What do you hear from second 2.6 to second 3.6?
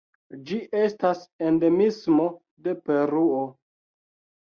de Peruo.